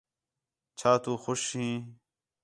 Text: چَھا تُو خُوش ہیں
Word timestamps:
چَھا 0.77 0.91
تُو 1.03 1.13
خُوش 1.23 1.41
ہیں 1.57 1.75